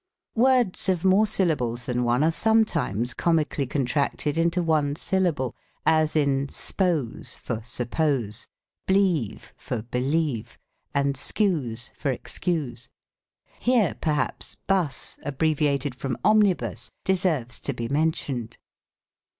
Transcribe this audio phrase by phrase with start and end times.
[0.33, 6.47] Words of more syllables than one are sometimes comically contracted into one syllable; .as, in
[6.49, 8.47] s'pose for suppose,
[8.87, 10.57] b'lieve for believe,
[10.91, 12.89] and 'seuse for excuse:
[13.59, 18.57] here, perhaps, 'buss, abbreviated from omnibus, de serves to be mentioned.